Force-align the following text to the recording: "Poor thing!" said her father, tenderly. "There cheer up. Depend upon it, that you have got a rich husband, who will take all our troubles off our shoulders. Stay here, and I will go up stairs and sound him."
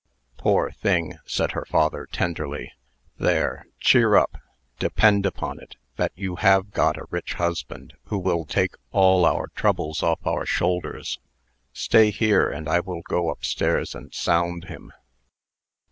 "Poor 0.39 0.71
thing!" 0.71 1.19
said 1.27 1.51
her 1.51 1.63
father, 1.63 2.07
tenderly. 2.11 2.71
"There 3.19 3.67
cheer 3.79 4.15
up. 4.15 4.35
Depend 4.79 5.27
upon 5.27 5.59
it, 5.59 5.75
that 5.97 6.11
you 6.15 6.37
have 6.37 6.71
got 6.71 6.97
a 6.97 7.05
rich 7.11 7.35
husband, 7.35 7.93
who 8.05 8.17
will 8.17 8.43
take 8.43 8.73
all 8.91 9.25
our 9.27 9.49
troubles 9.53 10.01
off 10.01 10.25
our 10.25 10.43
shoulders. 10.47 11.19
Stay 11.71 12.09
here, 12.09 12.49
and 12.49 12.67
I 12.67 12.79
will 12.79 13.03
go 13.07 13.29
up 13.29 13.45
stairs 13.45 13.93
and 13.93 14.11
sound 14.11 14.63
him." 14.63 14.91